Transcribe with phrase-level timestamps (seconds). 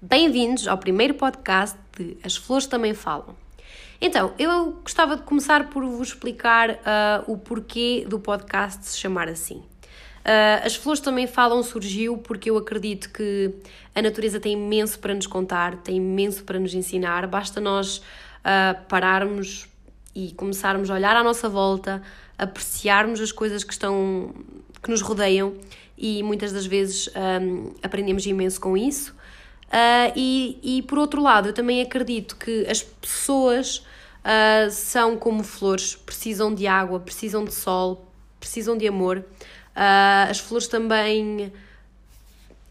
[0.00, 3.34] Bem-vindos ao primeiro podcast de As Flores Também Falam.
[3.98, 9.26] Então, eu gostava de começar por vos explicar uh, o porquê do podcast se chamar
[9.26, 9.56] assim.
[9.56, 13.54] Uh, As Flores Também Falam surgiu porque eu acredito que
[13.94, 18.78] a natureza tem imenso para nos contar, tem imenso para nos ensinar, basta nós uh,
[18.88, 19.66] pararmos
[20.14, 22.02] e começarmos a olhar à nossa volta,
[22.36, 24.34] apreciarmos as coisas que estão
[24.82, 25.54] que nos rodeiam
[25.96, 29.16] e muitas das vezes um, aprendemos imenso com isso.
[29.68, 35.42] Uh, e, e por outro lado, eu também acredito que as pessoas uh, são como
[35.42, 38.06] flores, precisam de água, precisam de sol,
[38.38, 39.18] precisam de amor.
[39.76, 41.52] Uh, as flores também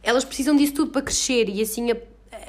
[0.05, 1.98] elas precisam disso tudo para crescer e assim a,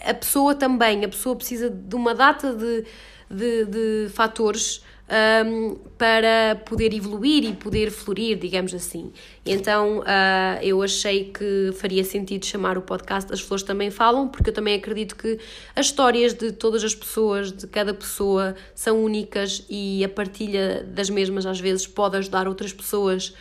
[0.04, 2.84] a pessoa também, a pessoa precisa de uma data de,
[3.30, 9.12] de, de fatores um, para poder evoluir e poder florir, digamos assim.
[9.44, 14.50] Então uh, eu achei que faria sentido chamar o podcast As Flores Também Falam, porque
[14.50, 15.38] eu também acredito que
[15.74, 21.08] as histórias de todas as pessoas, de cada pessoa, são únicas e a partilha das
[21.08, 23.32] mesmas às vezes pode ajudar outras pessoas,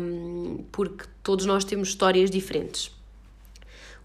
[0.00, 2.99] um, porque todos nós temos histórias diferentes.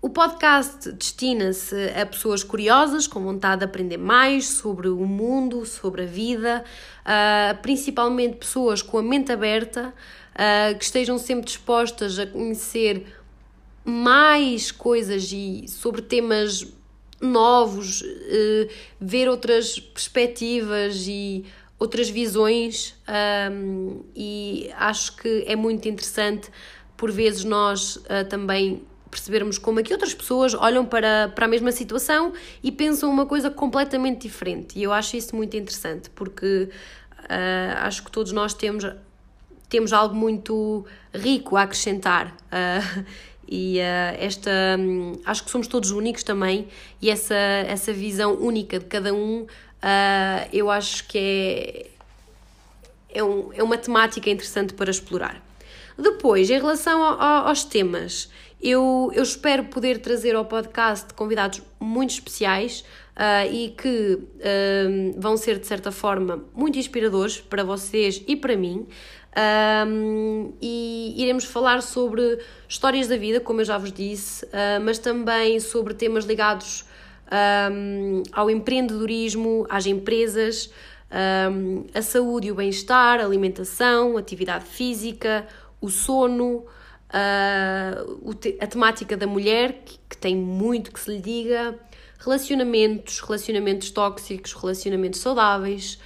[0.01, 6.03] O podcast destina-se a pessoas curiosas, com vontade de aprender mais sobre o mundo, sobre
[6.03, 6.63] a vida,
[7.01, 9.93] uh, principalmente pessoas com a mente aberta,
[10.33, 13.05] uh, que estejam sempre dispostas a conhecer
[13.83, 16.67] mais coisas e sobre temas
[17.19, 21.45] novos, uh, ver outras perspectivas e
[21.79, 22.95] outras visões,
[23.51, 26.49] um, e acho que é muito interessante.
[26.95, 28.81] Por vezes, nós também
[29.15, 33.25] percebermos como é que outras pessoas olham para, para a mesma situação e pensam uma
[33.25, 34.77] coisa completamente diferente.
[34.77, 36.69] E eu acho isso muito interessante, porque
[37.21, 38.85] uh, acho que todos nós temos,
[39.69, 42.35] temos algo muito rico a acrescentar.
[42.51, 43.05] Uh,
[43.47, 46.67] e uh, esta um, acho que somos todos únicos também
[46.99, 49.45] e essa essa visão única de cada um
[50.51, 51.19] eu acho que
[53.13, 55.39] é é, um, é uma temática interessante para explorar
[55.95, 62.11] depois em relação ao, aos temas eu, eu espero poder trazer ao podcast convidados muito
[62.11, 62.83] especiais
[63.15, 68.55] uh, e que uh, vão ser, de certa forma, muito inspiradores para vocês e para
[68.55, 68.87] mim.
[69.87, 72.39] Um, e iremos falar sobre
[72.69, 76.85] histórias da vida, como eu já vos disse, uh, mas também sobre temas ligados
[77.71, 80.71] um, ao empreendedorismo, às empresas,
[81.51, 85.45] um, a saúde e o bem-estar, alimentação, atividade física,
[85.81, 86.65] o sono,
[87.09, 91.77] uh, a temática da mulher, que, que, tem muito que se lhe diga,
[92.19, 95.99] relacionamentos, relacionamentos tóxicos, relacionamentos saudáveis,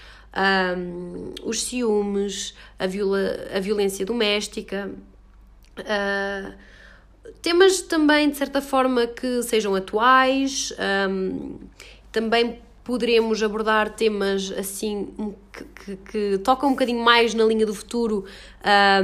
[0.78, 4.92] um, os ciúmes, a, viola, a violência doméstica.
[5.80, 6.54] Uh,
[7.42, 10.74] temas também, de certa forma, que sejam atuais,
[11.10, 11.58] um,
[12.12, 17.76] também poderemos abordar temas assim que, que, que, tocam um bocadinho mais na linha do
[17.76, 18.26] futuro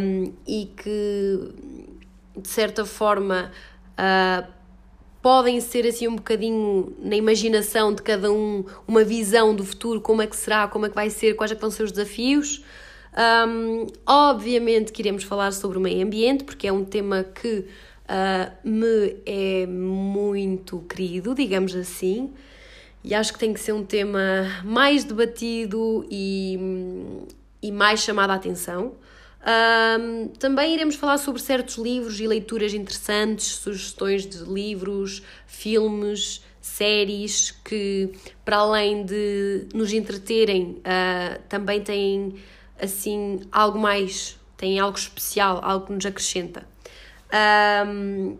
[0.01, 1.39] um, e que
[2.37, 3.51] de certa forma,
[3.99, 4.47] uh,
[5.21, 10.21] podem ser assim um bocadinho na imaginação de cada um, uma visão do futuro, como
[10.21, 12.63] é que será, como é que vai ser, quais é vão ser os desafios.
[13.47, 17.65] Um, obviamente que iremos falar sobre o meio ambiente, porque é um tema que
[18.05, 22.31] uh, me é muito querido, digamos assim,
[23.03, 27.25] e acho que tem que ser um tema mais debatido e,
[27.61, 28.93] e mais chamado a atenção.
[29.45, 37.51] Um, também iremos falar sobre certos livros e leituras interessantes, sugestões de livros, filmes, séries
[37.51, 38.11] que,
[38.43, 42.35] para além de nos entreterem, uh, também têm
[42.81, 46.67] assim algo mais, têm algo especial, algo que nos acrescenta.
[47.87, 48.37] Um,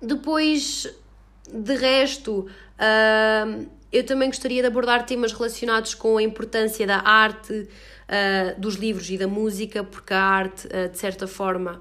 [0.00, 0.86] depois,
[1.52, 2.46] de resto,
[3.92, 7.68] eu também gostaria de abordar temas relacionados com a importância da arte,
[8.10, 11.80] uh, dos livros e da música, porque a arte, uh, de certa forma,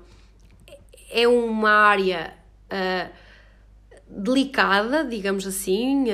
[1.12, 2.34] é uma área
[2.72, 3.10] uh,
[4.08, 6.06] delicada, digamos assim.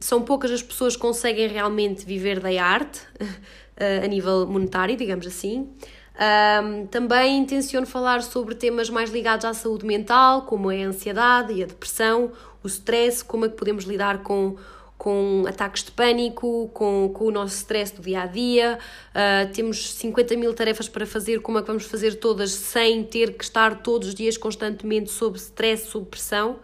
[0.00, 3.00] são poucas as pessoas que conseguem realmente viver da arte
[4.02, 5.68] a nível monetário, digamos assim.
[6.16, 11.62] Um, também intenciono falar sobre temas mais ligados à saúde mental, como a ansiedade e
[11.62, 12.32] a depressão,
[12.62, 14.56] o stress, como é que podemos lidar com
[14.98, 18.78] com ataques de pânico, com, com o nosso stress do dia a dia.
[19.10, 23.34] Uh, temos 50 mil tarefas para fazer, como é que vamos fazer todas sem ter
[23.34, 26.58] que estar todos os dias constantemente sob stress, sob pressão?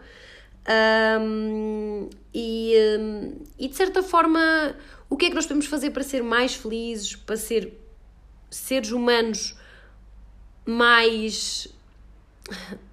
[0.67, 4.75] Um, e, um, e de certa forma,
[5.09, 7.73] o que é que nós podemos fazer para ser mais felizes, para ser
[8.49, 9.55] seres humanos
[10.65, 11.67] mais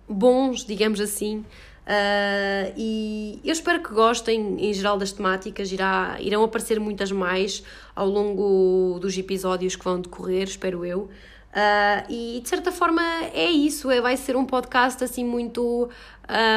[0.09, 1.45] bons, digamos assim?
[1.91, 7.65] Uh, e eu espero que gostem em geral das temáticas, irá, irão aparecer muitas mais
[7.97, 11.09] ao longo dos episódios que vão decorrer, espero eu.
[11.51, 13.03] Uh, e de certa forma
[13.35, 15.91] é isso, é, vai ser um podcast assim muito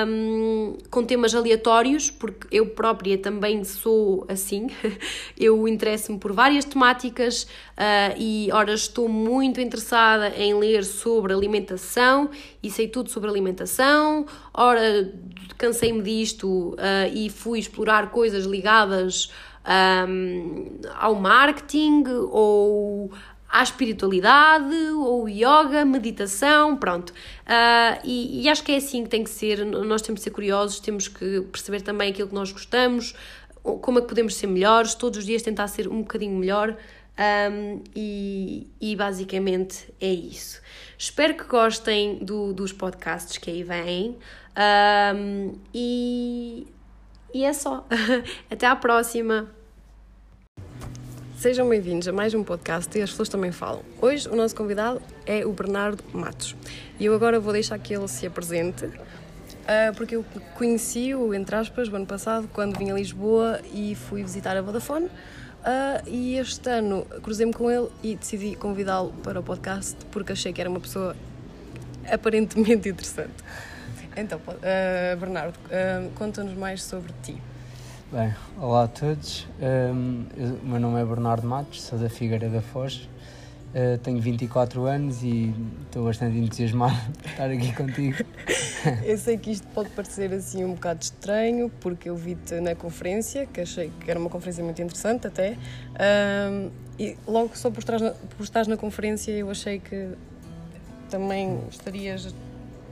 [0.07, 4.67] um, com temas aleatórios, porque eu própria também sou assim,
[5.35, 12.29] eu interesso-me por várias temáticas uh, e ora estou muito interessada em ler sobre alimentação
[12.61, 15.11] e sei tudo sobre alimentação, ora
[15.57, 19.31] cansei-me disto uh, e fui explorar coisas ligadas
[19.65, 23.11] um, ao marketing ou
[23.53, 27.11] à espiritualidade, ou yoga, meditação, pronto.
[27.11, 29.63] Uh, e, e, acho que é assim que tem que ser.
[29.63, 33.13] Nós temos de ser curiosos, temos que perceber também aquilo que nós gostamos,
[33.61, 36.75] como é que podemos ser melhores, todos os dias tentar ser um bocadinho melhor.
[37.15, 40.59] Um, e, e, basicamente é isso.
[40.97, 44.17] Espero que gostem do, dos podcasts que aí vêm.
[45.15, 46.65] Um, e,
[47.31, 47.85] e é só.
[48.49, 49.62] Até à próxima!
[51.43, 53.83] Sejam bem-vindos a mais um podcast e as flores também falam.
[54.01, 56.55] Hoje o nosso convidado é o Bernardo Matos
[56.97, 60.23] e eu agora vou deixar que ele se apresente uh, porque eu
[60.55, 65.07] conheci-o, entre aspas, o ano passado quando vim a Lisboa e fui visitar a Vodafone
[65.07, 70.53] uh, e este ano cruzei-me com ele e decidi convidá-lo para o podcast porque achei
[70.53, 71.13] que era uma pessoa
[72.09, 73.33] aparentemente interessante.
[74.15, 75.59] Então, uh, Bernardo,
[76.15, 77.35] conta-nos mais sobre ti.
[78.13, 78.31] Bem,
[78.61, 79.47] olá a todos.
[79.59, 83.09] Um, eu, o meu nome é Bernardo Matos, sou da Figueira da Foz.
[83.73, 85.51] Uh, tenho 24 anos e
[85.83, 86.93] estou bastante entusiasmado
[87.23, 88.17] de estar aqui contigo.
[89.03, 93.47] eu sei que isto pode parecer assim um bocado estranho, porque eu vi-te na conferência,
[93.47, 95.57] que achei que era uma conferência muito interessante até,
[96.51, 96.69] um,
[96.99, 100.09] e logo só por na, por estar na conferência eu achei que
[101.09, 102.31] também estarias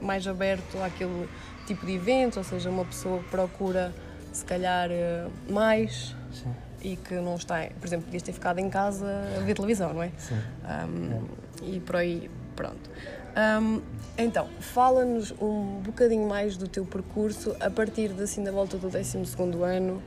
[0.00, 1.28] mais aberto àquele
[1.64, 3.94] tipo de evento, ou seja, uma pessoa que procura
[4.32, 6.54] se calhar eh, mais Sim.
[6.82, 9.06] e que não está, por exemplo, podias ter ficado em casa
[9.36, 10.10] a ver televisão, não é?
[10.18, 10.34] Sim.
[10.64, 11.68] Um, é.
[11.70, 12.90] E por aí, pronto.
[13.36, 13.80] Um,
[14.16, 18.88] então, fala-nos um bocadinho mais do teu percurso a partir de, assim da volta do
[18.90, 19.18] 12
[19.64, 20.02] ano,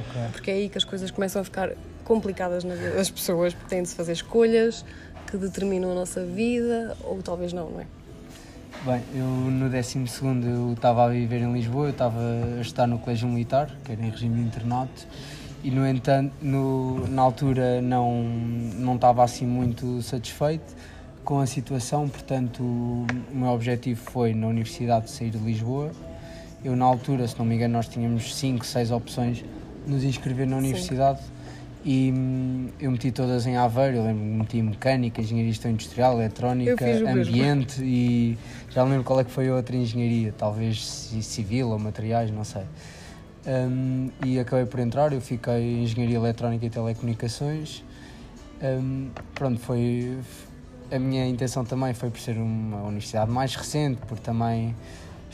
[0.00, 0.22] okay.
[0.32, 1.70] porque é aí que as coisas começam a ficar
[2.04, 4.84] complicadas na vida das pessoas, porque têm de se fazer escolhas
[5.30, 7.86] que determinam a nossa vida, ou talvez não, não é?
[8.84, 10.04] Bem, eu no 12
[10.44, 12.20] eu estava a viver em Lisboa, eu estava
[12.58, 15.06] a estar no Colégio Militar, que era em regime de internato,
[15.64, 20.76] e no entanto, no, na altura não, não estava assim muito satisfeito
[21.24, 25.90] com a situação, portanto o meu objetivo foi na Universidade de sair de Lisboa.
[26.64, 29.46] Eu na altura, se não me engano, nós tínhamos 5, 6 opções de
[29.86, 31.20] nos inscrever na universidade.
[31.20, 31.35] Sim
[31.86, 37.80] e hum, eu meti todas em Aveiro, eu lembro meti mecânica, engenharia industrial, eletrónica, ambiente
[37.80, 38.36] e
[38.70, 40.84] já não lembro qual é que foi a outra engenharia, talvez
[41.22, 42.64] civil ou materiais, não sei.
[43.46, 47.84] Um, e acabei por entrar, eu fiquei em engenharia eletrónica e telecomunicações.
[48.60, 50.18] Um, pronto, foi
[50.90, 54.74] a minha intenção também foi por ser uma universidade mais recente, por também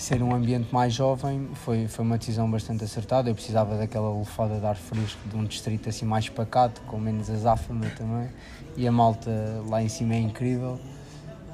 [0.03, 3.31] ser um ambiente mais jovem foi, foi uma decisão bastante acertada.
[3.31, 7.31] Eu precisava daquela lufada de ar fresco de um distrito assim mais pacato, com menos
[7.31, 8.29] azáfama também,
[8.77, 9.31] e a malta
[9.69, 10.79] lá em cima é incrível.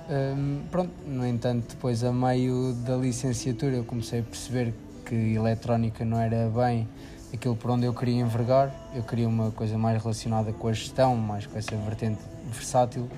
[0.09, 4.73] Um, pronto, no entanto, depois a meio da licenciatura eu comecei a perceber
[5.05, 6.89] que eletrónica não era bem
[7.33, 8.73] aquilo por onde eu queria envergar.
[8.95, 13.11] Eu queria uma coisa mais relacionada com a gestão, mais com essa vertente versátil.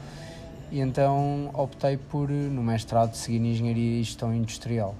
[0.72, 4.96] E então optei por, no mestrado, seguir Engenharia e Gestão Industrial.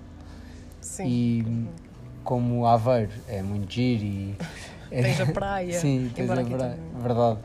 [0.81, 1.07] Sim.
[1.07, 1.69] E
[2.25, 4.35] como Aveiro é muito giro e.
[4.91, 5.79] Tens a praia.
[5.79, 7.39] Sim, tens a praia, verdade.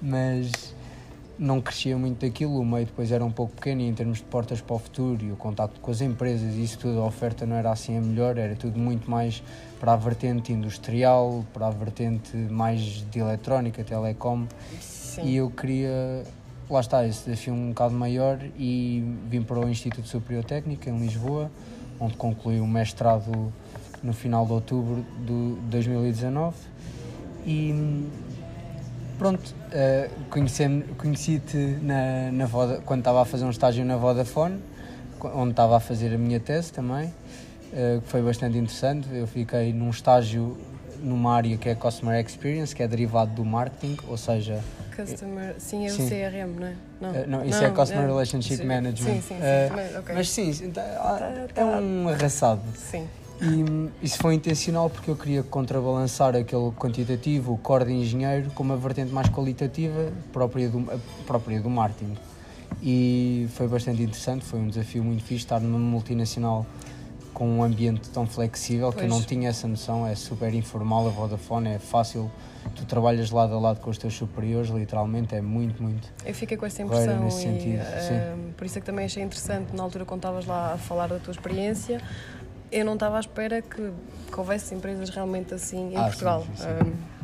[0.00, 0.72] Mas
[1.36, 4.24] não crescia muito daquilo, o meio depois era um pouco pequeno e em termos de
[4.24, 7.44] portas para o futuro e o contacto com as empresas e isso tudo, a oferta
[7.44, 9.42] não era assim a melhor, era tudo muito mais
[9.80, 12.80] para a vertente industrial, para a vertente mais
[13.10, 14.46] de eletrónica, telecom
[14.80, 15.22] Sim.
[15.24, 16.22] e eu queria,
[16.70, 20.96] lá está, esse desafio um bocado maior e vim para o Instituto Superior Técnico em
[20.96, 21.50] Lisboa
[22.02, 23.52] onde concluí o mestrado
[24.02, 26.56] no final de outubro de 2019
[27.46, 28.08] e
[29.18, 34.58] pronto, uh, conheci-te na, na Voda, quando estava a fazer um estágio na Vodafone,
[35.34, 39.06] onde estava a fazer a minha tese também, uh, que foi bastante interessante.
[39.12, 40.56] Eu fiquei num estágio
[41.00, 44.60] numa área que é Customer Experience, que é derivado do marketing, ou seja...
[45.10, 46.08] Customer, sim, é o sim.
[46.08, 46.74] CRM, não é?
[47.00, 49.14] Não, uh, não isso é não, é Customer é, Relationship sim, Management.
[49.14, 49.94] Sim, sim, sim.
[49.94, 50.14] Uh, okay.
[50.14, 52.62] Mas sim, tá, tá, é um arrasado.
[52.76, 53.08] Sim.
[53.40, 58.62] E isso foi intencional porque eu queria contrabalançar aquele quantitativo, o core de engenheiro, com
[58.62, 60.80] uma vertente mais qualitativa própria do,
[61.26, 62.16] própria do marketing.
[62.80, 66.64] E foi bastante interessante, foi um desafio muito fixe estar numa multinacional
[67.34, 69.10] com um ambiente tão flexível que eu Pois.
[69.10, 72.30] não tinha essa noção, é super informal a Vodafone, é fácil,
[72.70, 76.08] tu trabalhas lado a lado com os teus superiores, literalmente, é muito, muito.
[76.24, 78.14] Eu fiquei com essa impressão nesse e sentido, sim.
[78.14, 81.06] eh, por isso é que também achei interessante na altura quando estavas lá a falar
[81.08, 82.00] da tua experiência.
[82.70, 83.76] Eu não estava à espera que,
[84.30, 86.46] que houvesse empresas realmente assim em Ah, sim, Portugal.
[86.56, 86.68] sim, sim.
[86.68, 87.21] Eh,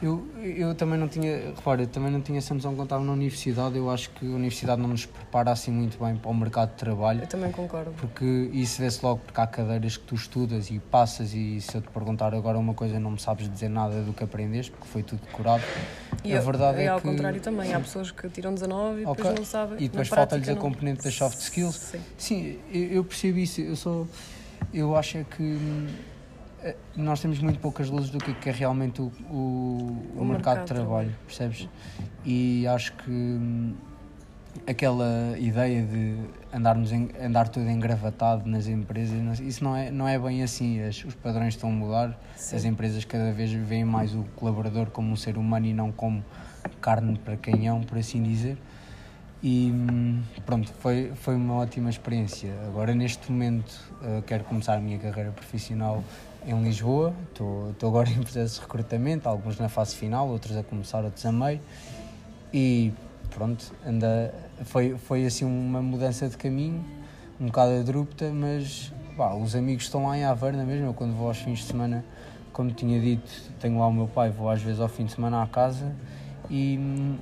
[0.00, 3.10] Eu, eu também não tinha, repara, eu também não tinha essa noção quando estava na
[3.12, 6.70] universidade, eu acho que a universidade não nos prepara assim muito bem para o mercado
[6.70, 7.22] de trabalho.
[7.22, 7.90] eu também concordo.
[7.98, 11.80] Porque isso vê-se logo porque há cadeiras que tu estudas e passas e se eu
[11.80, 15.02] te perguntar agora uma coisa não me sabes dizer nada do que aprendeste porque foi
[15.02, 15.64] tudo decorado.
[16.22, 17.08] E a eu- verdade e é ao que...
[17.08, 19.34] contrário também, há pessoas que tiram 19 e depois Ok.
[19.36, 19.76] não sabem.
[19.84, 21.74] E depois falta-lhes a componente das soft skills.
[21.74, 22.00] Sim.
[22.16, 24.06] Sim, eu, eu percebo isso, eu só...
[24.72, 25.86] Eu acho é que hum,
[26.96, 29.34] nós temos muito poucas luzes do que é realmente o, o,
[30.16, 31.68] o O mercado, mercado de trabalho, percebes?
[32.24, 33.74] E acho que hum,
[34.66, 36.16] aquela ideia de
[36.52, 41.04] andarmos em, andar tudo engravatado nas empresas, isso não é, não é bem assim, as-
[41.04, 42.56] os padrões estão a mudar, Sim.
[42.56, 46.24] as empresas cada vez veem mais o colaborador como um ser humano e não como
[46.80, 48.58] carne para canhão, por assim dizer.
[49.40, 52.52] E hum, pronto, foi, foi uma ótima experiência.
[52.66, 53.72] Agora, neste momento,
[54.02, 56.02] eh, quero começar a minha carreira profissional
[56.46, 57.14] em Lisboa.
[57.30, 61.24] Estou estou agora em processo de recrutamento, alguns na fase final, outros a começar, outros
[61.24, 61.60] a meio.
[62.52, 62.92] E
[63.30, 66.84] pronto, anda, foi, foi assim uma mudança de caminho,
[67.40, 70.86] um bocado abrupta, mas pá, os amigos estão lá em Aveiro, na mesma.
[70.86, 72.04] Eu, quando vou aos fins de semana,
[72.52, 73.30] como tinha dito,
[73.60, 75.94] tenho lá o meu pai, vou às vezes ao fim de semana à casa.
[76.50, 76.78] E,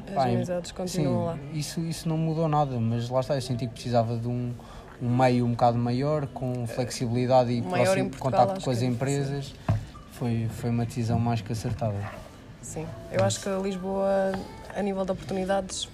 [0.06, 1.38] As pá, amizades continuam Sim, lá.
[1.52, 4.52] Isso, isso não mudou nada, mas lá está, eu senti que precisava de um,
[5.00, 8.86] um meio um bocado maior, com flexibilidade e maior próximo Portugal, contacto com as é
[8.86, 9.54] empresas.
[10.12, 11.94] Foi, foi uma decisão mais que acertada.
[12.62, 12.86] Sim.
[13.12, 14.32] Eu acho que Lisboa,
[14.74, 15.88] a nível de oportunidades,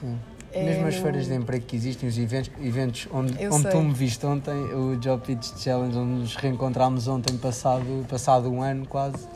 [0.00, 0.18] Sim.
[0.54, 3.62] É Mesmo as no- feiras de emprego que existem, os eventos, eventos onde, Eu onde
[3.62, 3.70] sei.
[3.70, 8.60] tu me viste ontem, o Job Pitch Challenge, onde nos reencontramos ontem, passado, passado um
[8.60, 9.26] ano quase,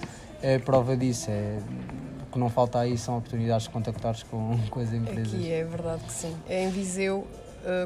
[0.43, 1.31] é prova disso.
[1.31, 1.59] É,
[2.29, 5.33] o que não falta aí são oportunidades de contactares com, com as empresas.
[5.33, 6.37] aqui é verdade que sim.
[6.49, 7.27] É em Viseu,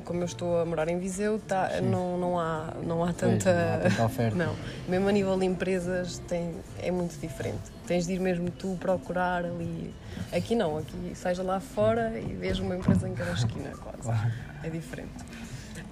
[0.05, 3.53] como eu estou a morar em Viseu, tá, não, não, há, não há Pois, tanta.
[3.53, 4.37] não há tanta oferta.
[4.45, 4.55] Não,
[4.89, 7.61] mesmo a nível de empresas tem, é muito diferente.
[7.87, 9.95] Tens de ir mesmo tu procurar ali.
[10.33, 14.03] Aqui não, aqui seja lá fora e vejo uma empresa em cada esquina quase.
[14.03, 14.33] Claro.
[14.63, 15.11] É diferente.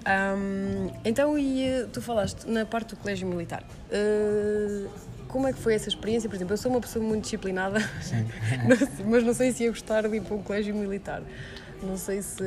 [0.05, 3.63] Ahm, então, e eh, tu falaste na parte do colégio militar.
[3.91, 4.85] Eh,
[5.27, 6.29] como é que foi essa experiência?
[6.29, 7.79] Por exemplo, eu sou uma pessoa muito disciplinada,
[9.05, 11.21] mas não sei se ia gostar de ir para um colégio militar.
[11.83, 12.43] Não sei se.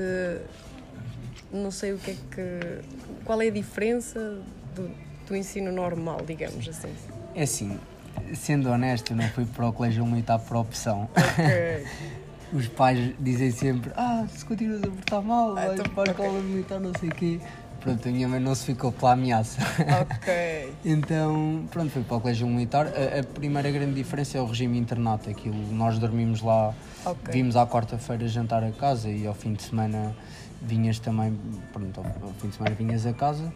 [1.53, 2.81] Não sei o que é que.
[3.25, 4.39] Qual é a diferença
[4.75, 4.91] do,
[5.29, 6.93] do ensino normal, digamos assim.
[7.35, 7.79] É assim,
[8.35, 11.09] sendo honesto, eu não fui para o colégio militar por opção.
[11.17, 11.87] Ok.
[12.53, 16.13] Os pais dizem sempre, ah, se continuas a portar mal, Ah, vais então, para a
[16.13, 16.25] ok.
[16.27, 17.41] escola militar, não sei o quê.
[17.81, 19.59] Pronto, a minha mãe não se ficou pela ameaça.
[20.03, 20.73] ok.
[20.85, 22.87] Então, pronto, fui para o colégio militar.
[22.89, 25.31] A, a primeira grande diferença é o regime internato.
[25.31, 26.75] Aquilo, nós dormimos lá,
[27.07, 27.33] Ok.
[27.33, 30.15] vimos à quarta-feira jantar a casa e ao fim de semana
[30.65, 31.37] vinhas também,
[31.73, 33.53] pronto, ao, fim de semana vinhas a casa.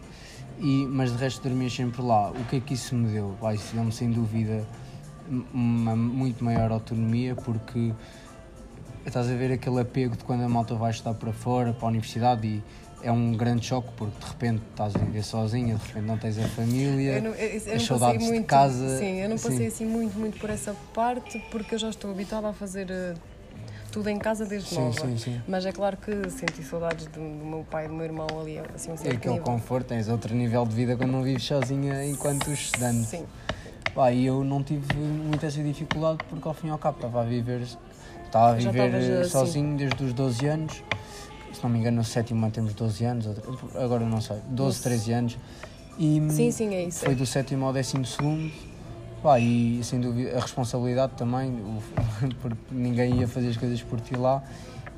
[0.59, 2.31] E, mas de resto dormias sempre lá.
[2.31, 3.35] O que é que isso me deu?
[3.39, 4.65] Vai, isso deu-me sem dúvida
[5.53, 7.91] uma muito maior autonomia porque
[9.05, 11.89] estás a ver aquele apego de quando a malta vai estar para fora, para a
[11.89, 12.63] universidade e
[13.03, 16.37] é um grande choque porque de repente estás a viver sozinha, de repente não tens
[16.39, 18.97] a família, Eu não, eu- eu as saudades muito, de casa.
[18.97, 19.67] Sim, eu não passei Sim.
[19.67, 23.13] assim muito, muito por essa parte porque eu já estou habituada a fazer eh,
[23.97, 24.99] tudo em casa desde Sim, nova.
[25.01, 25.41] sim, sim.
[25.47, 28.91] Mas é claro que senti saudades do, meu pai e do meu irmão ali, assim,
[28.91, 29.45] um É certo aquele nível.
[29.45, 33.07] conforto, tens outro nível de vida quando não vives sozinha enquanto estudante.
[33.07, 33.25] Sim,
[33.95, 37.21] Pá, e eu não tive muito essa dificuldade porque ao fim e ao cabo estava
[37.21, 37.61] a viver,
[38.23, 39.29] estava a viver eh, assim.
[39.31, 40.83] sozinho desde os 12 anos.
[41.51, 43.25] Se não me engano, no sétimo ano temos 12 anos,
[43.73, 45.37] agora não sei, 12, 13 anos.
[45.97, 47.03] E sim, sim, é isso.
[47.03, 48.51] foi do sétimo ao décimo segundo.
[49.21, 51.81] Pá, e sem dúvida a responsabilidade também, o-
[52.41, 54.43] porque ninguém ia fazer as coisas por ti lá.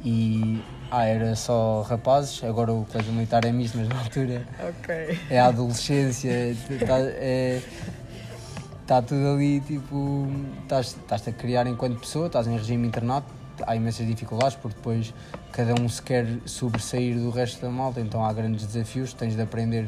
[0.03, 0.61] E
[0.91, 5.19] ah, era só rapazes, agora o colégio militar é misto, mas na altura Ok.
[5.29, 6.31] é a adolescência,
[6.87, 7.61] tá, é,
[8.81, 10.25] está tudo ali, tipo,
[10.63, 13.27] estás- estás-te a criar enquanto pessoa, estás em regime internato,
[13.67, 15.13] há imensas dificuldades, porque depois
[15.51, 19.41] cada um se quer sobressair do resto da malta, então há grandes desafios, tens de
[19.41, 19.85] aprender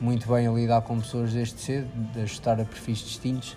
[0.00, 3.56] muito bem a lidar com pessoas desde cedo, de ajustar a perfis distintos.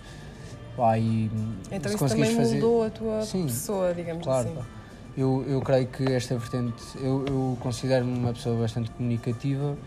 [0.76, 1.30] Pá, e
[1.72, 4.56] Então se isso também fazer- moldou a tua Sim, pessoa, digamos Claro, assim.
[4.56, 4.66] pá.
[5.18, 9.78] eu, eu creio que esta vertente, eu, eu considero-me uma pessoa bastante comunicativa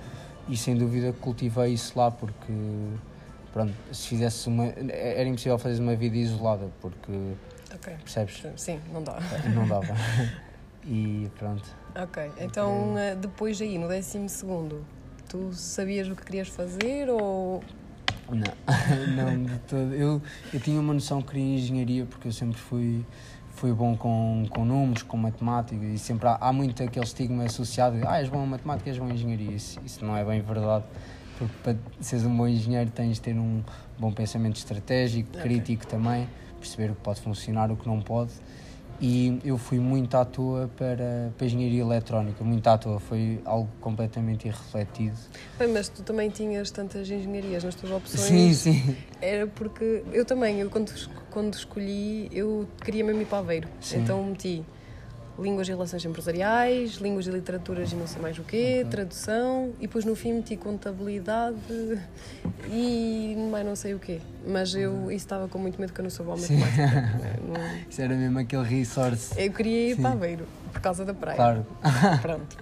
[0.49, 2.53] e sem dúvida cultivei isso lá porque,
[3.53, 4.67] pronto, se fizesse uma.
[4.91, 7.13] Era impossível fazer uma vida isolada porque,
[8.03, 8.43] percebes?
[8.57, 9.19] Sim, não dá.
[9.55, 9.95] Não dava.
[10.87, 11.65] E pronto.
[11.97, 14.85] Ok, então eh, depois aí, no décimo segundo,
[15.35, 17.61] Tu sabias o que querias fazer ou
[18.31, 18.55] Não,
[19.17, 19.93] não de todo.
[19.93, 20.23] Eu,
[20.53, 23.05] eu tinha uma noção que queria engenharia porque eu sempre fui,
[23.51, 27.99] fui bom com, com números, com matemática e sempre há, há muito aquele estigma associado
[27.99, 29.51] de ah, és bom em matemática, és bom em engenharia.
[29.51, 30.85] Isso, isso não é bem verdade.
[31.37, 33.61] Porque para seres um bom engenheiro tens de ter um
[33.99, 36.29] bom pensamento estratégico, crítico também,
[36.61, 38.31] perceber o que pode funcionar, o que não pode.
[39.01, 43.41] E eu fui muito à toa para, para a engenharia eletrónica, muito à toa, foi
[43.45, 45.17] algo completamente irrefletido.
[45.59, 48.23] Bem, mas tu também tinhas tantas engenharias nas tuas opções.
[48.23, 48.97] Sim, sim.
[49.21, 50.93] Era porque eu também, eu quando,
[51.31, 53.69] quando escolhi, eu queria mesmo ir para Aveiro.
[53.81, 53.99] Sim.
[53.99, 54.65] Então meti
[55.39, 58.91] línguas e relações empresariais, línguas e literaturas e não sei mais o quê, Ok.
[58.91, 61.57] tradução e depois no fim meti contabilidade
[62.71, 64.21] e mais não sei o quê.
[64.47, 66.57] Mas eu isso estava com muito medo que eu não sou Sim.
[66.59, 67.21] matemática.
[67.47, 69.35] Não- Isso era mesmo aquele resource.
[69.37, 70.03] Eu queria ir Sim.
[70.03, 71.37] para Aveiro por causa da praia.
[71.37, 71.67] Claro.
[72.23, 72.57] Pronto.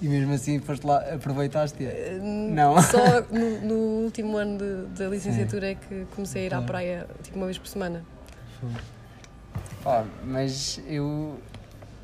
[0.00, 1.82] E mesmo assim foste lá, aproveitaste
[2.20, 2.74] Não.
[2.74, 2.82] Não.
[2.82, 2.98] Só
[3.30, 6.66] no, no último ano de- da licenciatura é que comecei a ir à Claro.
[6.66, 8.04] praia tipo uma vez por semana.
[9.82, 11.38] Pá, mas eu,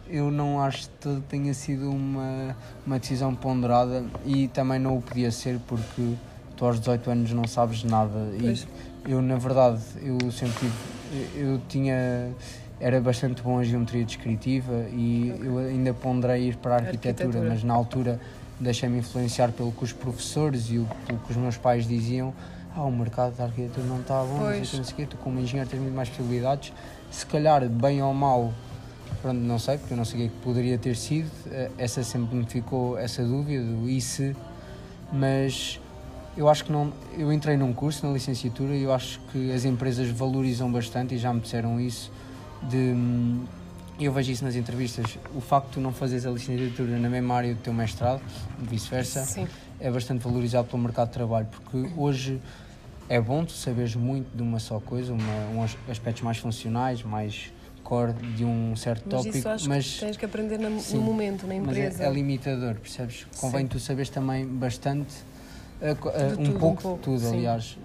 [0.09, 2.57] eu não acho que tenha sido uma,
[2.87, 6.15] uma decisão ponderada e também não o podia ser porque
[6.57, 8.31] tu aos 18 anos não sabes nada.
[8.41, 8.67] Pois.
[9.07, 12.31] E eu, na verdade, eu sempre tive, eu tinha,
[12.81, 17.49] era bastante bom em geometria descritiva e eu ainda ponderei ir para a arquitetura, Arquitetura.
[17.51, 18.21] mas na altura
[18.61, 22.33] deixei-me influenciar pelo que os professores e o, pelo que os meus pais diziam.
[22.77, 24.71] Ah, o mercado da arquitetura não está bom, não sei o Pois.
[24.71, 26.73] que, não sei o quê, tu como engenheiro tens muito mais possibilidades.
[27.11, 28.53] Se calhar, bem ou mal,
[29.25, 32.03] pronto, não sei, porque eu não sei o que é poderia ter sido, eh, essa
[32.03, 34.37] sempre me ficou essa dúvida do e se,
[35.11, 35.81] mas
[36.37, 36.93] eu acho que não.
[37.17, 41.19] Eu entrei num curso na licenciatura e eu acho que as empresas valorizam bastante e
[41.19, 42.13] já me disseram isso.
[42.69, 42.95] De,
[43.99, 45.19] eu vejo isso nas entrevistas.
[45.35, 48.21] O facto de tu não fazeres a licenciatura na mesma área do teu mestrado,
[48.59, 49.49] vice-versa,
[49.81, 52.43] é bastante valorizado pelo mercado de trabalho, porque hoje
[53.09, 57.51] é bom tu saberes muito de uma só coisa, uma, uns aspectos mais funcionais, mais
[57.85, 60.97] core de um certo Mas tópico, isso acho mas, que tens que aprender na- Sim.
[60.97, 62.03] no momento, na mas empresa.
[62.03, 63.27] é, é limitador, percebes?
[63.39, 63.69] Convém Sim.
[63.69, 65.15] tu saberes também bastante,
[65.81, 66.01] eh, De
[66.33, 67.37] um, tudo, um pouco pouco, de tudo, sim.
[67.37, 67.79] aliás,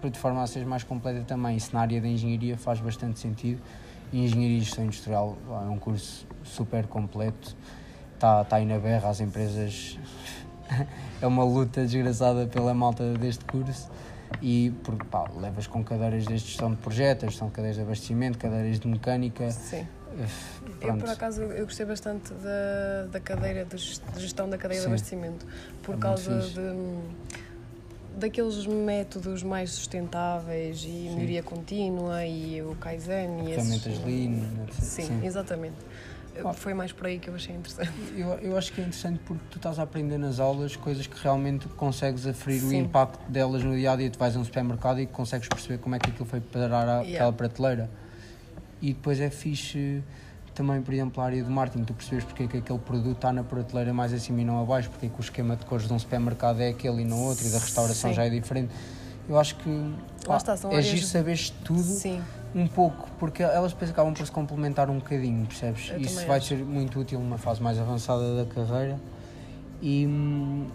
[0.00, 1.56] para de forma a seres mais completa também.
[1.56, 3.62] Isso na área da engenharia faz bastante sentido.
[4.12, 7.56] E Engenharia e Gestão Industrial é um curso super completo,
[8.14, 9.98] está tá aí na berra, as empresas.
[11.22, 13.88] é uma luta desgraçada pela malta deste curso.
[14.42, 18.78] E porque, pá, levas com cadeiras de gestão de projetos, de cadeiras de abastecimento, cadeiras
[18.80, 19.50] de mecânica.
[19.50, 19.86] Sim.
[20.18, 20.26] eh,
[20.66, 21.00] Eu, Pronto.
[21.00, 24.86] por acaso, eu gostei bastante da, da cadeira de ges- de gestão da cadeia Sim.
[24.86, 25.46] de abastecimento,
[25.82, 31.14] por É causa de, daqueles métodos mais sustentáveis e Sim.
[31.14, 33.82] melhoria contínua e o Kaizen e esses...
[33.82, 34.74] ferramentas Lean, etc.
[34.82, 35.76] Sim, exatamente.
[36.54, 37.92] Foi mais por aí que eu achei interessante.
[38.16, 41.16] Eu, eu acho que é interessante porque tu estás a aprender nas aulas coisas que
[41.22, 42.78] realmente consegues aferir o Sim.
[42.78, 44.10] impacto delas no dia a dia.
[44.10, 47.02] Tu vais a um supermercado e consegues perceber como é que aquilo foi parar àquela
[47.04, 47.32] Yeah.
[47.36, 47.90] prateleira.
[48.82, 50.02] E depois é fixe
[50.54, 51.84] também, por exemplo, a área do marketing.
[51.84, 54.90] Tu percebes porque é que aquele produto está na prateleira mais acima e não abaixo,
[54.90, 57.46] porque é que o esquema de cores de um supermercado é aquele e não outro,
[57.46, 58.16] e da restauração Sim.
[58.16, 58.72] já é diferente.
[59.28, 59.94] Eu acho que
[60.26, 62.22] pá, está, são é áreas- giro saberes tudo Sim,
[62.54, 65.90] um pouco, porque elas depois acabam por se complementar um bocadinho, percebes?
[65.90, 66.48] Eu Isso vai acho.
[66.48, 68.98] ser muito útil numa fase mais avançada da carreira.
[69.82, 70.66] E hum,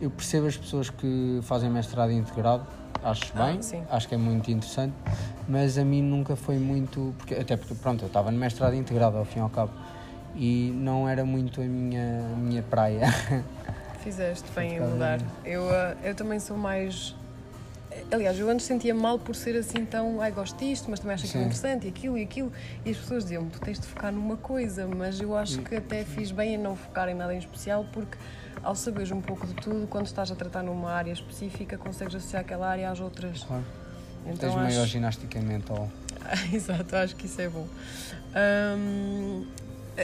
[0.00, 2.66] eu percebo as pessoas que fazem mestrado integrado,
[3.04, 3.82] acho Ah, bem, sim.
[3.90, 4.94] acho que é muito interessante,
[5.48, 7.14] mas a mim nunca foi muito.
[7.18, 9.72] Porque, até porque, pronto, eu estava no mestrado integrado ao fim e ao cabo.
[10.34, 13.06] E não era muito a minha, a minha praia.
[14.00, 15.18] fizeste bem em mudar.
[15.44, 17.14] Eu, ah, eu também sou mais.
[18.10, 20.20] Aliás, eu antes sentia mal por ser assim tão.
[20.20, 21.46] Ai, gosto disto, mas também acho aquilo Sim.
[21.46, 22.52] interessante e aquilo e aquilo.
[22.84, 26.04] E as pessoas diziam-me, tu tens de focar numa coisa, mas eu acho que até
[26.04, 28.16] fiz bem em não focar em nada em especial, porque
[28.62, 32.42] ao saberes um pouco de tudo, quando estás a tratar numa área específica, consegues associar
[32.42, 33.42] aquela área às outras.
[33.44, 33.64] Claro.
[34.24, 34.86] Então Tens maior acho.
[34.92, 35.88] ginástica mental.
[36.52, 37.66] Exato, acho que isso é bom.
[38.34, 39.46] Hum,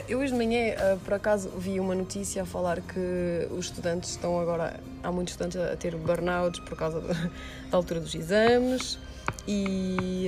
[0.07, 4.11] eu hoje de manhã, ah, por acaso, vi uma notícia a falar que os estudantes
[4.11, 4.79] estão agora.
[5.03, 7.13] Há muitos estudantes a ter burnouts por causa da,
[7.71, 8.97] altura dos exames
[9.47, 10.27] e.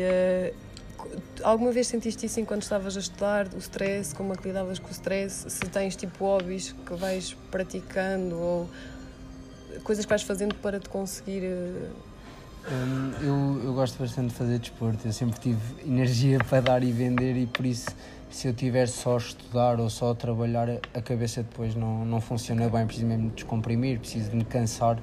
[0.98, 1.10] co-
[1.44, 4.88] alguma vez sentiste isso enquanto estavas a estudar, o stress, como é que lidavas com
[4.88, 5.50] o stress?
[5.50, 8.70] Se tens tipo hobbies que vais praticando ou
[9.84, 11.44] coisas que vais fazendo para te conseguir.
[11.46, 11.90] ah,
[12.68, 16.92] Hum, eu, eu gosto bastante de fazer desporto, eu sempre tive energia para dar e
[16.92, 17.86] vender e por isso
[18.36, 22.20] se eu tiver só a estudar ou só a trabalhar a cabeça depois não, não
[22.20, 25.00] funciona bem, preciso mesmo de descomprimir, preciso de me cansar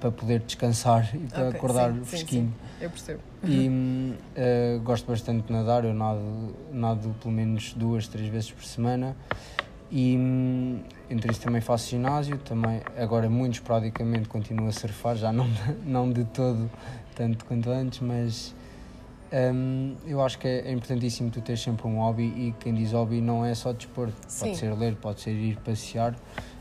[0.00, 2.46] para poder descansar e para Ok, acordar sim, sim, fresquinho.
[2.48, 3.20] sim, eu percebo.
[3.44, 8.64] E eh, gosto bastante de nadar, eu nado, nado pelo menos duas, três vezes por
[8.64, 9.14] semana.
[9.88, 10.14] E
[11.08, 15.46] entre isso também faço ginásio, também agora muito esporadicamente continuo a surfar, já não,
[15.86, 16.68] não de todo
[17.14, 18.52] tanto quanto antes, mas
[19.32, 22.92] hum, eu acho que é, é importantíssimo tu ter sempre um hobby e quem diz
[22.92, 24.46] hobby não é só desporto, Sim.
[24.46, 26.14] pode ser ler, pode ser ir passear,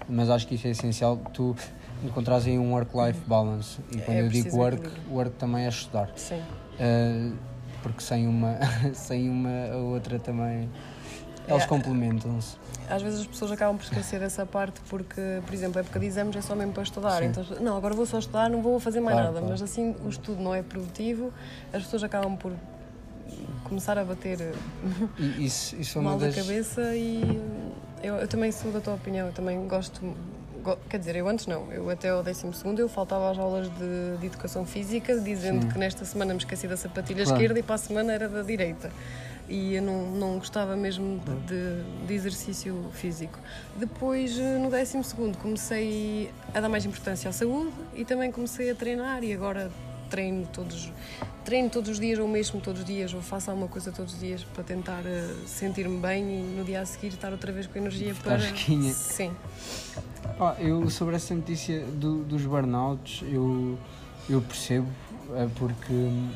[0.08, 1.56] mas acho que isso é essencial, tu
[2.04, 5.14] encontrares aí um work-life balance e quando É eu digo work, equilíbrio.
[5.14, 6.10] work também é estudar.
[6.16, 6.42] Sim.
[6.80, 7.36] Uh,
[7.84, 8.58] porque sem uma,
[8.94, 10.70] sem uma a outra também
[11.48, 12.56] eles É, complementam-se.
[12.90, 16.06] Às vezes as pessoas acabam por esquecer essa parte porque, por exemplo, a época de
[16.06, 17.20] exames é só mesmo para estudar.
[17.20, 17.26] Sim.
[17.26, 19.40] Então, não, agora vou só estudar, não vou fazer mais Claro, nada.
[19.40, 19.52] claro.
[19.54, 21.32] Mas assim o estudo não é produtivo,
[21.72, 22.52] as pessoas acabam por
[23.64, 24.54] começar a bater
[25.18, 26.36] E isso, isso é mal das.
[26.36, 27.42] da cabeça e
[28.04, 30.02] eu, eu também sou da tua opinião, eu também gosto.
[30.64, 32.46] go- Quer dizer, eu antes não, eu até ao 12
[32.78, 35.70] eu faltava às aulas de, de educação física, dizendo Sim.
[35.70, 37.40] que nesta semana me esqueci da sapatilha Claro.
[37.40, 38.92] esquerda e para a semana era da direita.
[39.52, 43.38] E eu não, não gostava mesmo de, de- de exercício físico.
[43.76, 44.98] Depois, eh, no 12
[45.42, 49.70] comecei a dar mais importância à saúde e também comecei a treinar e agora
[50.10, 50.90] treino todos,
[51.44, 54.20] treino todos os dias ou mesmo todos os dias ou faço alguma coisa todos os
[54.22, 57.78] dias para tentar eh, sentir-me bem e no dia a seguir estar outra vez com
[57.78, 58.40] energia para...
[58.40, 58.94] Fresquinha.
[58.94, 59.32] Sim.
[60.38, 63.78] Pá, eu sobre essa notícia do- dos burnouts eu,
[64.30, 64.88] eu percebo
[65.36, 66.30] é porque hum,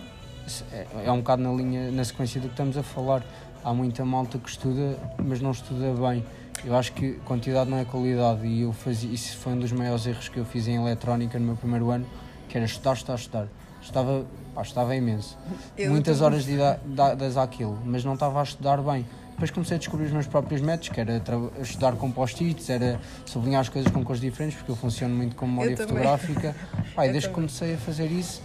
[0.71, 3.23] é, é um bocado na linha, na sequência do que estamos a falar.
[3.63, 6.23] Há muita malta que estuda, mas não estuda bem.
[6.63, 10.05] Eu acho que quantidade não é qualidade e eu fazia, isso foi um dos maiores
[10.05, 12.05] erros que eu fiz em eletrónica no meu primeiro ano,
[12.47, 13.47] que era estudar, estudar, estudar.
[13.81, 15.37] Estava, pá, estava imenso.
[15.77, 19.05] Eu Muitas horas de dadas àquilo, mas não estava a estudar bem.
[19.35, 21.21] Depois comecei a descobrir os meus próprios métodos, que era
[21.61, 25.45] estudar com post-its, era sublinhar as coisas com cores diferentes, porque eu funciono muito com
[25.45, 26.55] memória fotográfica.
[26.95, 27.49] Pá, e desde que também.
[27.49, 28.41] comecei a fazer isso,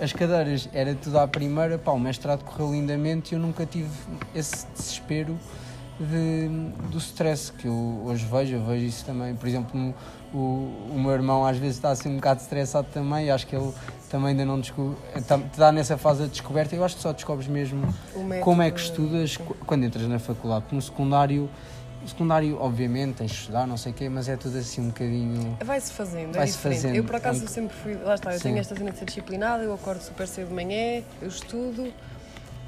[0.00, 3.88] as cadeiras era tudo à primeira, pá, o mestrado correu lindamente e eu nunca tive
[4.34, 5.36] esse desespero
[5.98, 6.48] de,
[6.90, 9.94] do stress que eu hoje vejo, eu vejo isso também, por exemplo,
[10.34, 10.36] o,
[10.90, 13.72] o meu irmão às vezes está assim um bocado estressado também, acho que ele
[14.10, 17.82] também ainda não descobre, está nessa fase de descoberta, eu acho que só descobres mesmo
[18.40, 21.48] como é que estudas qu- quando entras na faculdade, porque no secundário,
[22.06, 24.88] no secundário obviamente tens de estudar, não sei o quê, mas é tudo assim um
[24.88, 25.58] bocadinho...
[25.64, 26.82] Vai-se fazendo, é Vai-se diferente.
[26.82, 26.94] fazendo.
[26.94, 27.94] Eu, por acaso, É sempre fui.
[27.94, 28.44] Lá está, eu Sim.
[28.44, 31.92] tenho esta cena de ser disciplinada, eu acordo super cedo de manhã, eu estudo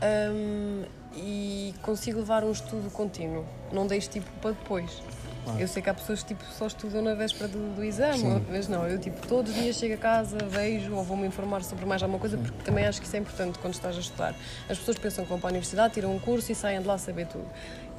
[0.03, 0.83] hum,
[1.15, 3.45] e consigo levar um estudo contínuo.
[3.73, 5.01] Não deixo tipo para depois.
[5.45, 5.61] Claro.
[5.61, 8.45] Eu sei que há pessoas que tipo, só estudam na véspera do, do exame, Sim.
[8.51, 11.87] mas não, eu tipo todos os dias chego a casa, vejo ou vou-me informar sobre
[11.87, 14.35] mais alguma coisa, porque também acho que isso é importante quando estás a estudar.
[14.69, 16.95] As pessoas pensam que vão para a universidade, tiram um curso e saem de lá
[16.95, 17.47] a saber tudo.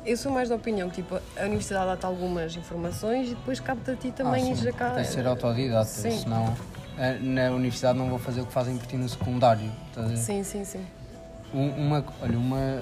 [0.05, 3.91] Eu sou mais da opinião que tipo, a universidade dá-te algumas informações e depois cabe-te
[3.91, 4.91] a ti também Ah, sim, a cá.
[4.91, 6.11] Tens de ser autodidata, Sim.
[6.11, 6.55] senão
[6.97, 9.69] eh, na universidade não vou fazer o que fazem por ti no secundário.
[10.15, 10.85] Sim, sim, sim.
[11.53, 12.81] Um- Uma, olha, uma,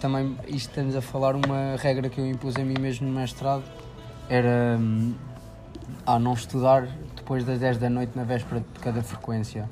[0.00, 3.64] também isto estamos a falar, uma regra que eu impus a mim mesmo no mestrado
[4.28, 5.14] era hum,
[6.06, 6.86] a não estudar
[7.16, 9.68] depois das 10 da noite na véspera de cada frequência.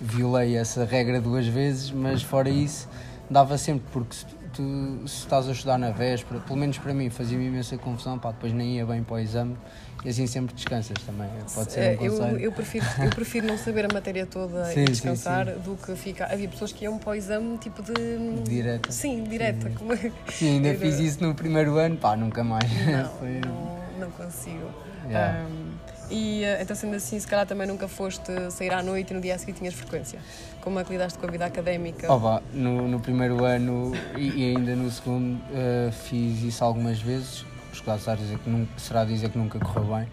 [0.00, 2.88] Violei essa regra duas vezes, mas fora isso
[3.30, 4.16] dava sempre, porque
[4.54, 8.30] tu se estás a estudar na véspera, pelo menos para mim fazia-me imensa confusão, pá,
[8.32, 9.56] depois nem ia bem para o exame
[10.04, 11.28] e assim sempre descansas também.
[11.54, 14.72] Pode ser um É, eu, eu, prefiro, eu prefiro não saber a matéria toda Sim,
[14.84, 16.30] e sim, descansar do que ficar.
[16.32, 18.42] Havia pessoas que iam para o exame tipo de.
[18.44, 18.92] Direta.
[18.92, 19.70] Sim, direta.
[19.70, 19.92] Como...
[19.92, 22.64] é Sim, ainda Era- fiz isso no primeiro ano, pá, nunca mais.
[22.86, 24.70] Não, Foi- não, não consigo.
[25.06, 25.40] Yeah.
[25.40, 25.83] Ahm,
[26.14, 29.20] e eh, então, sendo assim, se calhar também nunca foste sair à noite e no
[29.20, 30.20] dia a seguir tinhas frequência.
[30.60, 32.06] Como é que lidaste com a vida académica?
[32.12, 37.44] Oh, no, no primeiro ano e, e ainda no segundo eh, fiz isso algumas vezes.
[37.72, 40.08] Os claros a dizer que nunca, será dizer que nunca correu bem.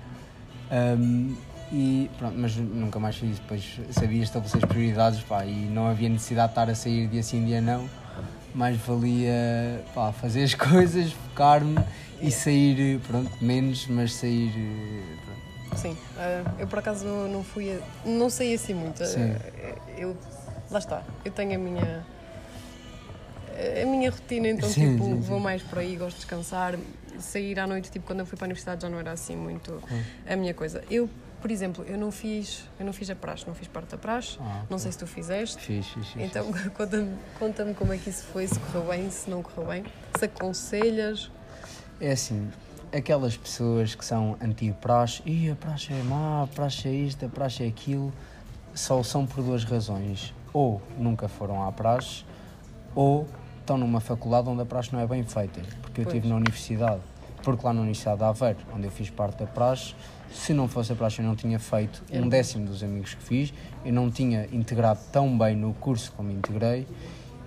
[0.71, 1.35] Ahm,
[1.71, 3.37] e pronto, mas nunca mais fiz.
[3.37, 7.21] Depois sabia estabelecer as prioridades pá, e não havia necessidade de estar a sair dia
[7.21, 7.87] sim, dia não.
[8.55, 11.77] Mais valia pá, fazer as coisas, focar-me
[12.19, 14.51] e sair, pronto, menos, mas sair.
[14.57, 15.30] eh, pronto.
[15.75, 19.03] Sim, ah, eu por acaso não, fui, a- não sei assim muito.
[19.05, 19.33] Sim.
[19.33, 20.15] Ah, eu,
[20.69, 22.05] lá está, eu tenho a minha
[23.81, 25.19] a minha rotina, então Sim, tipo, sim, sim.
[25.21, 26.77] vou mais por aí, gosto de descansar.
[27.19, 29.81] Sair à noite, tipo, quando eu fui para a universidade já não era assim muito
[30.27, 30.83] a minha coisa.
[30.89, 31.07] Eu,
[31.41, 34.37] por exemplo, eu não fiz, eu não fiz a praxe, não fiz parte da praxe,
[34.39, 35.59] Ah, não sei se tu fizeste.
[35.61, 36.23] Fiz, fiz, fiz.
[36.23, 39.83] Então conta-me conta como é que isso foi, se correu bem, se não correu bem,
[40.17, 41.29] se aconselhas.
[41.99, 42.49] É assim,
[42.93, 47.29] aquelas pessoas que são anti-praxe, e a praxe é má, a praxe é isto, a
[47.29, 48.11] praxe é aquilo,
[48.73, 50.33] só são por duas razões.
[50.53, 52.25] Ou nunca foram à praxe,
[52.93, 53.27] ou
[53.59, 55.61] estão numa faculdade onde a praxe não é bem feita.
[55.81, 57.01] Porque eu estive na universidade,
[57.41, 59.95] porque lá na Universidade de Aveiro, onde eu fiz parte da praxe,
[60.31, 63.53] se não fosse a praxe eu não tinha feito um décimo dos amigos que fiz,
[63.85, 66.87] eu não tinha integrado tão bem no curso como integrei,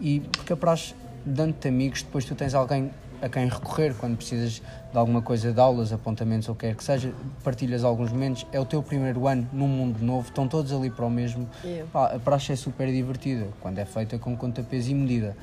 [0.01, 2.91] e porque a praxe, dando-te amigos, depois tu tens alguém
[3.25, 4.61] a quem recorrer quando precisas
[4.93, 7.11] de alguma coisa de aulas, apontamentos ou o que quer que seja,
[7.43, 8.47] partilhas alguns momentos.
[8.53, 11.49] É o teu primeiro ano num mundo novo, estão todos ali para o mesmo.
[11.65, 11.91] Yeah.
[11.91, 15.35] Pá, a praxe é super divertida quando é feita com conta, peso e medida.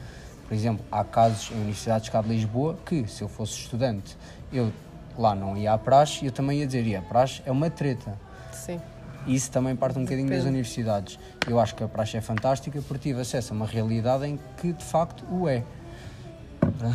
[0.48, 4.16] Por exemplo, há casos em universidades cá de Lisboa que, se eu fosse estudante,
[4.54, 4.72] eu
[5.18, 7.70] lá não ia à praxe e eu também ia dizer, e a praxe é uma
[7.70, 8.14] treta.
[8.52, 8.80] Sim.
[9.26, 10.56] Isso também parte um bocadinho das Depende.
[10.56, 11.20] universidades.
[11.48, 14.72] Eu acho que a praxe é fantástica porque tive acesso a uma realidade em que
[14.72, 15.64] de facto o é.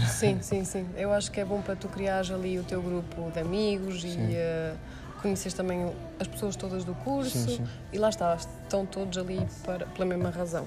[0.09, 0.87] Sim, sim, sim.
[0.97, 4.31] Eu acho que é bom para tu criares ali o teu grupo de amigos Sim.
[4.31, 4.77] e uh,
[5.23, 7.31] conheces também as pessoas todas do curso.
[7.39, 7.67] Sim, sim.
[7.93, 10.67] E lá está, estão todos ali para, pela mesma razão.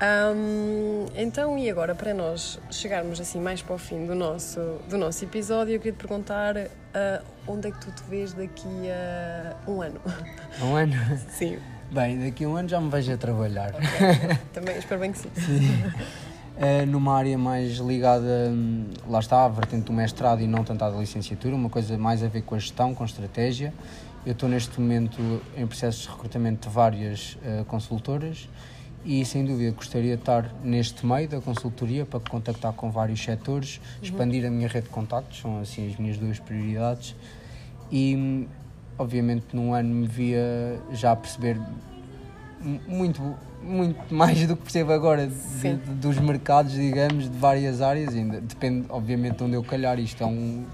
[0.00, 4.98] Ahm, então, e agora, para nós chegarmos assim mais para o fim do nosso, do
[4.98, 6.56] nosso episódio, eu queria te perguntar
[6.92, 10.00] ah, onde é que tu te vês daqui a um ano?
[10.60, 10.94] Um ano?
[11.30, 11.58] Sim,
[11.90, 13.72] Bem, daqui a um ano já me vejo a trabalhar.
[14.52, 15.30] também espero bem que sim.
[16.56, 20.84] Eh, numa área mais ligada, hum, lá está, à vertente do mestrado e não tanto
[20.84, 23.74] à licenciatura, uma coisa mais a ver com a gestão, com estratégia.
[24.24, 25.20] Eu estou neste momento
[25.56, 28.48] em processo de recrutamento de várias eh, consultoras
[29.04, 33.80] e sem dúvida gostaria de estar neste meio da consultoria para contactar com vários setores,
[34.00, 37.14] expandir a minha rede de contactos, são assim as minhas duas prioridades
[37.92, 38.46] e
[38.96, 41.58] obviamente num ano me via já a perceber
[42.60, 43.20] mu- muito,
[43.64, 45.34] muito mais do que percebo agora de-
[45.74, 50.22] de- dos mercados, digamos, de várias áreas, ainda depende obviamente de onde eu calhar, isto
[50.22, 50.64] é um-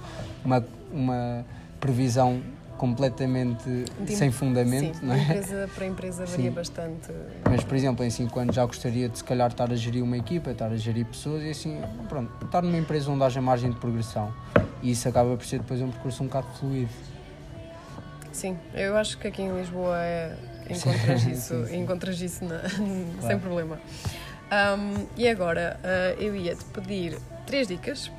[0.45, 1.45] uma, uma
[1.79, 2.41] previsão
[2.77, 3.63] completamente
[4.01, 5.23] De- sem fundamento, sim, não é?
[5.23, 6.51] empresa para empresa varia Sim.
[6.51, 7.13] bastante.
[7.49, 10.17] Mas, por exemplo, em 5 anos já gostaria de se calhar estar a gerir uma
[10.17, 13.77] equipa, estar a gerir pessoas e assim, pronto, estar numa empresa onde haja margem de
[13.77, 14.33] progressão.
[14.83, 16.89] E isso acaba por ser depois um percurso um bocado fluido.
[18.33, 20.37] Sim, eu acho que aqui em Lisboa é,
[20.69, 21.81] encontras Sim, isso, sim.
[21.81, 23.39] encontras isso na- sem Claro.
[23.41, 23.81] problema.
[24.53, 28.11] Um, e agora ah, eu ia-te pedir três dicas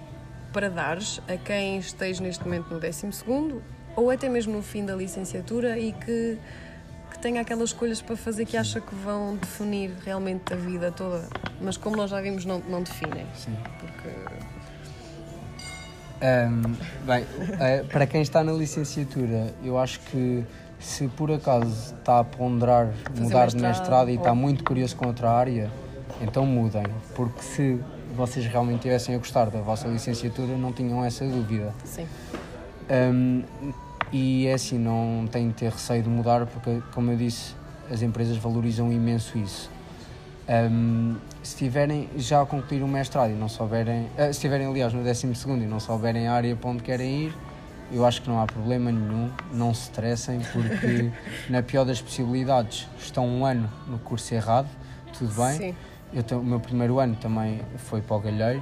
[0.54, 3.08] para dares a quem esteja neste momento no 12
[3.96, 6.38] ou até mesmo no fim da licenciatura e que,
[7.12, 11.28] que tenha aquelas escolhas para fazer que acha que vão definir realmente a vida toda,
[11.60, 13.26] mas como nós já vimos, não, não definem.
[13.36, 13.58] Sim.
[13.80, 14.10] Porque
[16.22, 17.26] Ahm, bem,
[17.60, 20.44] eh, para quem está na licenciatura, eu acho que
[20.80, 24.64] se por acaso está a ponderar Fazer mudar de mestrado, mestrado e ou- está muito
[24.64, 25.72] curioso com outra área,
[26.22, 26.84] então mudem.
[27.16, 27.80] Porque se
[28.16, 31.74] vocês realmente estivessem a gostar da vossa licenciatura, não tinham essa dúvida.
[31.84, 32.06] sim,
[32.90, 33.44] Um,
[34.12, 37.56] e é assim, não têm de ter receio de mudar, porque, como eu disse,
[37.90, 39.72] as empresas valorizam imenso isso.
[40.52, 44.92] Um, se tiverem já a concluir o mestrado e não souberem, ah, se estiverem, aliás,
[44.92, 47.34] no 12 e não souberem a área para onde querem ir,
[47.90, 51.10] eu acho que não há problema nenhum, não se estressem, porque,
[51.50, 54.68] na pior das possibilidades, estão um ano no curso errado,
[55.18, 55.58] tudo bem.
[55.58, 55.76] sim,
[56.14, 58.62] Eu, o meu primeiro ano também foi para o Galheiro,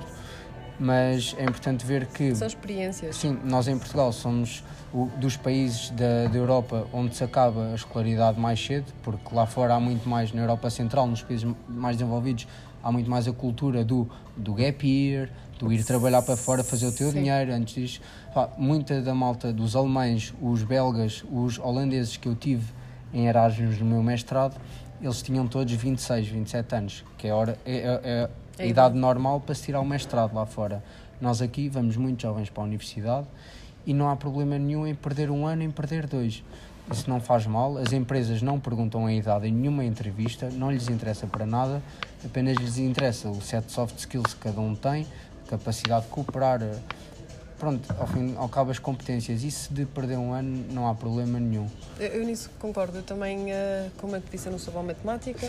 [0.79, 2.33] mas é importante ver que.
[2.35, 3.15] são experiências.
[3.15, 4.63] Sim, nós em Portugal somos
[4.93, 9.45] o- dos países da, da Europa onde se acaba a escolaridade mais cedo, porque lá
[9.45, 12.47] fora há muito mais, na Europa Central, nos países mais desenvolvidos,
[12.81, 16.87] há muito mais a cultura do, do gap year, do ir trabalhar para fora, fazer
[16.87, 17.19] o teu Sim.
[17.23, 17.53] dinheiro.
[17.53, 18.01] Antes disso,
[18.33, 22.65] pá, muita da malta dos alemães, os belgas, os holandeses que eu tive
[23.13, 24.55] em Erasmus no meu mestrado,
[25.01, 28.29] eles tinham todos 26, 27 anos, que é, hora, é, é-
[28.59, 30.83] é a É idade normal para se tirar o mestrado lá fora.
[31.19, 33.25] Nós aqui vamos muito jovens para a universidade
[33.85, 36.43] e não há problema nenhum em perder um ano, em perder dois.
[36.91, 40.89] Isso não faz mal, as empresas não perguntam a idade em nenhuma entrevista, não lhes
[40.89, 41.81] interessa para nada,
[42.25, 45.05] apenas lhes interessa o set de soft skills que cada um tem,
[45.47, 46.61] capacidade de cooperar,
[47.59, 49.43] pronto, ao fim ao cabo as competências.
[49.43, 51.67] Isso de perder um ano não há problema nenhum.
[51.99, 52.97] Eu, eu nisso concordo.
[52.97, 55.47] Eu também, eh, como eu te disse, eu não sou boa em matemática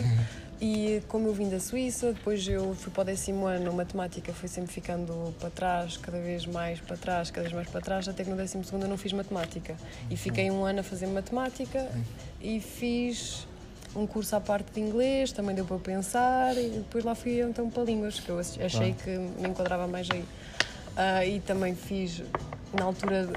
[0.61, 4.31] e como eu vim da Suíça, depois eu fui para o décimo ano, a matemática
[4.31, 8.07] foi sempre ficando para trás, cada vez mais para trás, cada vez mais para trás,
[8.07, 9.75] até que no décimo segundo eu não fiz matemática.
[10.09, 11.89] E fiquei um ano a fazer matemática
[12.39, 13.47] e fiz
[13.95, 17.67] um curso à parte de inglês, também deu para pensar e depois lá fui então
[17.67, 20.23] para línguas, que eu achei que me enquadrava mais aí.
[20.95, 22.21] Ah, e também fiz,
[22.71, 23.29] na altura,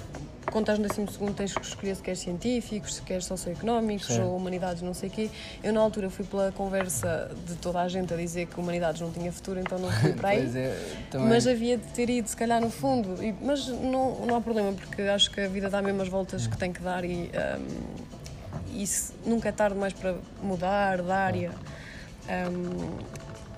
[0.54, 4.22] quando estás no 12 segundo tens que escolher se queres científicos, se queres socioeconómicos Certo.
[4.22, 5.28] ou humanidades, não sei o quê.
[5.64, 9.10] Eu na altura fui pela conversa de toda a gente a dizer que humanidades não
[9.10, 10.48] tinha futuro, então não fui para aí.
[10.56, 10.78] É.
[11.18, 13.20] Mas havia de ter ido, se calhar, no fundo.
[13.20, 16.46] E- mas não, não há problema, porque acho que a vida dá mesmo as voltas
[16.46, 17.66] que tem que dar e, hum,
[18.74, 21.50] e se- nunca é tarde mais para mudar de área.
[22.28, 22.96] Hum,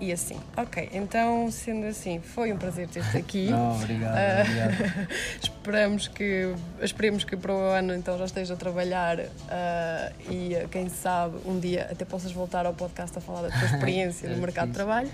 [0.01, 0.39] e assim.
[0.57, 3.49] Ok, então, sendo assim, foi um prazer ter-te aqui.
[3.53, 5.49] Não, obrigado, Ah, obrigado.
[5.67, 9.19] Esperamos que, esperemos que para o ano então já esteja a trabalhar
[9.51, 13.51] ah, e ah, quem sabe um dia até possas voltar ao podcast a falar da
[13.51, 15.11] tua experiência no É, mercado de trabalho.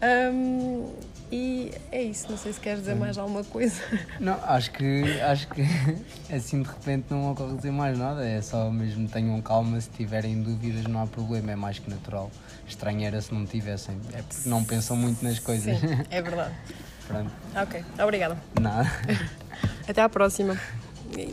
[0.00, 0.86] Ahm,
[1.32, 3.82] E é isso, não sei se queres dizer mais alguma coisa.
[4.20, 5.62] Não, acho que, acho que
[6.32, 10.40] assim de repente não ocorre dizer mais nada, é só mesmo tenham calma, se tiverem
[10.40, 12.30] dúvidas não há problema, é mais que natural.
[12.68, 15.80] Estranho era se não tivessem, é porque não pensam muito nas coisas.
[15.80, 16.54] Sim, é verdade.
[17.08, 17.30] Pronto,
[17.62, 18.36] Ok, obrigada.
[18.60, 18.90] nada.
[19.88, 20.56] Até à próxima.